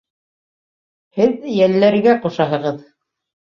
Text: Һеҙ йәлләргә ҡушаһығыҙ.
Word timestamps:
Һеҙ 1.19 1.45
йәлләргә 1.57 2.19
ҡушаһығыҙ. 2.27 2.83